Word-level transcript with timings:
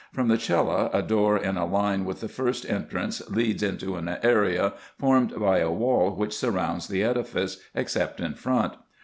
From 0.11 0.29
the 0.29 0.39
cella 0.39 0.89
a 0.93 1.03
door 1.03 1.37
in 1.37 1.57
a 1.57 1.69
fine 1.69 2.05
with 2.05 2.21
the 2.21 2.27
first 2.27 2.67
entrance 2.67 3.21
leads 3.29 3.61
into 3.61 3.97
an 3.97 4.09
area, 4.23 4.73
formed 4.97 5.39
by 5.39 5.59
a 5.59 5.69
wall 5.69 6.15
which 6.15 6.35
surrounds 6.35 6.87
the 6.87 7.03
edifice, 7.03 7.57
except 7.75 8.19
in 8.19 8.33
front. 8.33 8.73